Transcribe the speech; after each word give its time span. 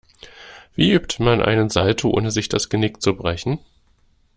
Wie 0.75 0.93
übt 0.93 1.21
man 1.23 1.43
einen 1.43 1.69
Salto, 1.69 2.09
ohne 2.09 2.31
sich 2.31 2.49
das 2.49 2.69
Genick 2.69 3.03
zu 3.03 3.15
brechen? 3.15 3.59